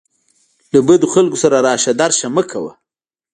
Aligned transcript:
له 0.71 0.79
بدو 0.87 1.07
خلکو 1.13 1.37
سره 1.43 1.57
راشه 1.67 1.91
درشه 2.01 2.27
مه 2.35 2.43
کوه. 2.51 2.71